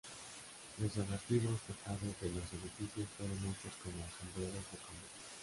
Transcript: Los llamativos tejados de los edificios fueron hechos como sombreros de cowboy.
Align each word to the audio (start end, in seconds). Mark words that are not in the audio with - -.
Los 0.79 0.97
llamativos 0.97 1.61
tejados 1.61 2.01
de 2.01 2.29
los 2.33 2.45
edificios 2.53 3.07
fueron 3.19 3.37
hechos 3.37 3.75
como 3.83 4.01
sombreros 4.17 4.55
de 4.55 4.77
cowboy. 4.81 5.09